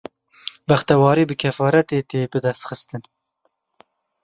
Bextewarî 0.69 1.23
bi 1.29 1.35
keferatê 1.41 1.99
tê 2.09 2.21
bidestxistin. 2.33 3.01